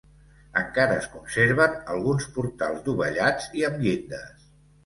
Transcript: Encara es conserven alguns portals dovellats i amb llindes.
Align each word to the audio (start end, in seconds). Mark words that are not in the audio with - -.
Encara 0.61 0.95
es 1.01 1.09
conserven 1.17 1.77
alguns 1.97 2.25
portals 2.39 2.81
dovellats 2.89 3.49
i 3.61 3.67
amb 3.69 3.81
llindes. 3.87 4.53